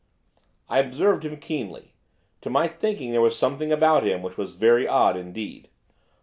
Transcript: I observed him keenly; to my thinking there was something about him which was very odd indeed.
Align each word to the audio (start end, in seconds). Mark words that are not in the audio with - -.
I 0.67 0.79
observed 0.79 1.25
him 1.25 1.37
keenly; 1.37 1.93
to 2.41 2.49
my 2.49 2.67
thinking 2.67 3.11
there 3.11 3.21
was 3.21 3.37
something 3.37 3.71
about 3.71 4.03
him 4.03 4.23
which 4.23 4.35
was 4.35 4.55
very 4.55 4.87
odd 4.87 5.15
indeed. 5.15 5.69